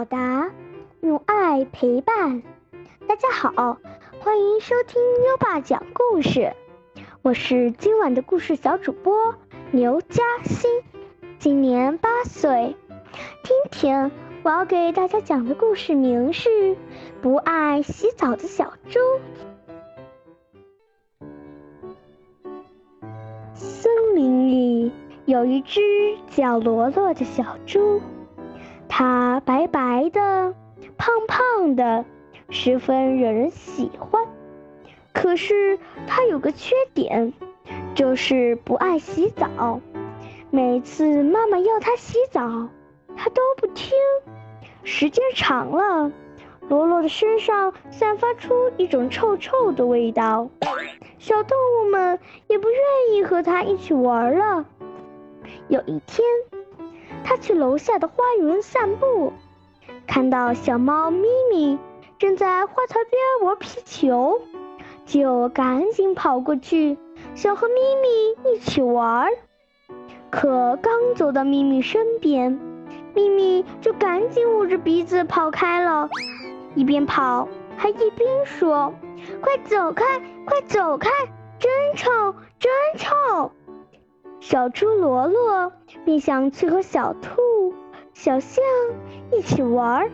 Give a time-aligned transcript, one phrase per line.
[0.00, 0.50] 表达
[1.02, 2.42] 用爱陪伴。
[3.06, 3.76] 大家好，
[4.18, 6.54] 欢迎收听优爸讲故事，
[7.20, 9.34] 我是今晚的故事小主播
[9.72, 10.70] 牛嘉欣，
[11.38, 12.74] 今年八岁。
[13.44, 14.10] 今天
[14.42, 16.48] 我要给大家讲的故事名是
[17.20, 18.98] 《不爱洗澡的小猪》。
[23.52, 24.92] 森林里
[25.26, 25.82] 有一只
[26.30, 28.00] 叫罗罗的小猪，
[28.90, 30.54] 它白白的。
[30.98, 32.04] 胖胖的，
[32.50, 34.26] 十分惹人喜欢。
[35.14, 37.32] 可是它有个缺点，
[37.94, 39.80] 就是不爱洗澡。
[40.50, 42.68] 每次妈妈要它洗澡，
[43.16, 43.92] 它都不听。
[44.82, 46.12] 时间长了，
[46.68, 50.50] 罗罗的身上散发出一种臭臭的味道，
[51.18, 52.18] 小动物们
[52.48, 54.66] 也不愿意和它一起玩了。
[55.68, 56.26] 有一天，
[57.24, 59.32] 他去楼下的花园散步。
[60.06, 61.78] 看到小猫咪咪
[62.18, 64.40] 正在花槽边玩皮球，
[65.06, 66.98] 就赶紧跑过去，
[67.34, 69.30] 想和咪咪一起玩。
[70.30, 72.58] 可刚走到咪咪身边，
[73.14, 76.08] 咪咪就赶紧捂着鼻子跑开了，
[76.74, 78.94] 一边跑还一边说
[79.42, 80.04] ：“快走开，
[80.44, 81.10] 快走开，
[81.58, 82.10] 真臭，
[82.58, 83.50] 真臭！”
[84.40, 85.72] 小猪罗罗
[86.04, 87.74] 便想去和小兔。
[88.12, 88.62] 小象
[89.32, 90.10] 一起玩，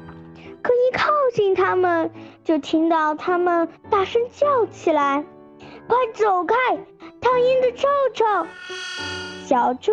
[0.62, 2.10] 可一靠近他们，
[2.44, 5.24] 就听到他们大声叫起来
[5.88, 6.54] ：“快走开，
[7.20, 8.24] 讨厌的臭臭！”
[9.44, 9.92] 小猪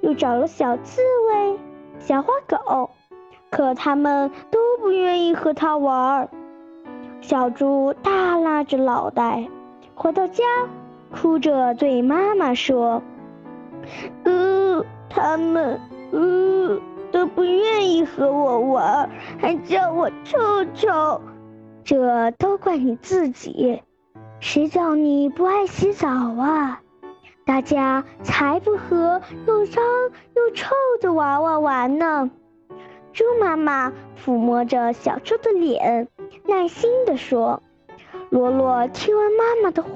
[0.00, 1.58] 又找了小刺猬、
[1.98, 2.90] 小花狗，
[3.50, 6.28] 可他们都不愿意和他玩。
[7.20, 9.46] 小猪耷拉着脑袋
[9.94, 10.44] 回到家，
[11.10, 13.02] 哭着对妈妈说
[14.24, 15.80] ：“呃，他们，
[16.12, 16.80] 呃。”
[17.12, 21.20] 都不愿意和我玩，还叫我臭臭，
[21.84, 23.82] 这都怪你自己，
[24.40, 26.80] 谁叫你不爱洗澡啊？
[27.44, 29.84] 大家才不和又脏
[30.34, 32.30] 又臭的娃娃玩呢。
[33.12, 33.92] 猪妈妈
[34.24, 36.08] 抚摸着小猪的脸，
[36.46, 37.62] 耐心地说
[38.30, 39.92] ：“罗罗，听完妈妈的话，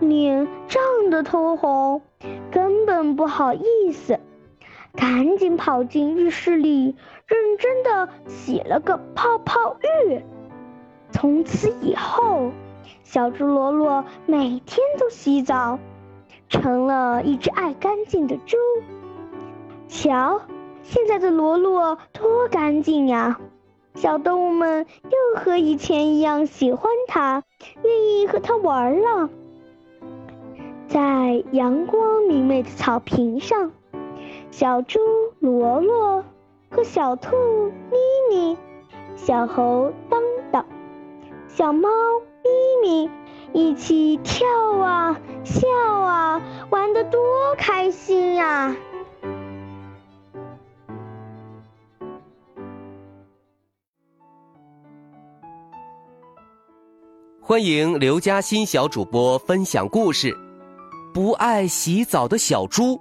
[0.00, 2.02] 脸涨得通红，
[2.50, 4.18] 根本不好意思。”
[4.96, 6.94] 赶紧跑进浴室里，
[7.26, 10.22] 认真的洗了个泡泡浴。
[11.10, 12.52] 从此以后，
[13.02, 15.80] 小猪罗罗每天都洗澡，
[16.48, 18.56] 成了一只爱干净的猪。
[19.88, 20.42] 瞧，
[20.82, 23.40] 现在的罗罗多干净呀！
[23.96, 27.42] 小动物们又和以前一样喜欢它，
[27.82, 29.28] 愿意和它玩了。
[30.94, 33.72] 在阳光明媚的草坪上。
[34.52, 35.00] 小猪
[35.40, 36.24] 罗罗
[36.70, 37.34] 和小兔
[37.90, 37.96] 咪
[38.30, 38.56] 咪、
[39.16, 40.22] 小猴当
[40.52, 40.64] 当、
[41.48, 41.88] 小猫
[42.44, 43.10] 咪咪
[43.52, 44.46] 一起跳
[44.78, 46.40] 啊笑啊，
[46.70, 47.20] 玩得多
[47.58, 48.76] 开心呀！
[57.40, 60.32] 欢迎刘嘉欣小主播分享故事，
[61.14, 62.96] 《不爱洗澡的小猪》。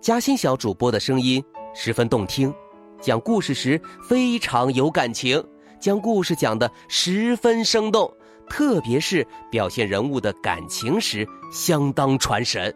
[0.00, 1.40] 嘉欣小主播的声音
[1.72, 2.52] 十分动听，
[3.00, 5.40] 讲故事时非常有感情，
[5.80, 8.12] 将故事讲得十分生动，
[8.48, 12.74] 特别是表现人物的感情时相当传神。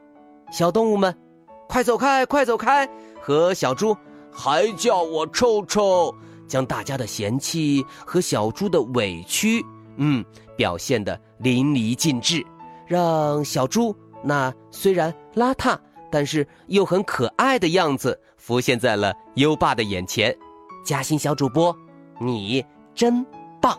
[0.53, 1.13] 小动物们，
[1.69, 2.89] 快走开，快走开！
[3.21, 3.97] 和小猪
[4.31, 6.15] 还叫我臭臭，
[6.47, 10.25] 将大家的嫌弃和小猪的委屈，嗯，
[10.57, 12.47] 表现得淋漓尽致，
[12.87, 15.79] 让小猪那虽然邋遢。
[16.09, 20.35] 但是又很可爱的样子浮现在了优爸的眼前，
[20.85, 21.77] 嘉兴小主播，
[22.21, 22.65] 你
[22.95, 23.27] 真
[23.61, 23.77] 棒！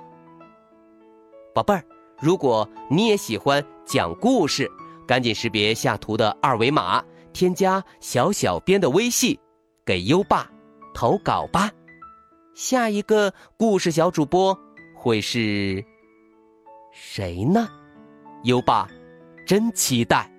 [1.55, 1.83] 宝贝儿，
[2.19, 4.69] 如果你也喜欢讲故事，
[5.07, 9.35] 赶紧识别下图的二维码，添加小小编的微信，
[9.85, 10.51] 给优爸
[10.93, 11.71] 投稿吧。
[12.53, 14.55] 下一个故事小主播
[14.95, 15.83] 会是
[16.91, 17.69] 谁呢？
[18.43, 18.87] 优爸
[19.47, 20.36] 真期待。